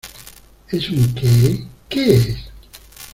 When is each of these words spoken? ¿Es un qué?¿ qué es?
¿Es 0.71 0.89
un 0.89 1.13
qué?¿ 1.13 1.63
qué 1.89 2.15
es? 2.15 2.37